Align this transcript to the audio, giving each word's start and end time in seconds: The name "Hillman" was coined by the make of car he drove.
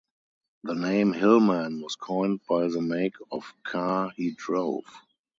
The 0.63 0.73
name 0.73 1.13
"Hillman" 1.13 1.79
was 1.83 1.95
coined 1.95 2.41
by 2.49 2.67
the 2.69 2.81
make 2.81 3.13
of 3.31 3.53
car 3.61 4.11
he 4.17 4.31
drove. 4.31 4.85